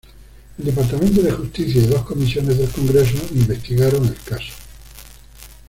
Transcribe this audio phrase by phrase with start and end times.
[0.57, 4.53] El departamento de Justicia y dos comisiones del congreso investigaron el caso.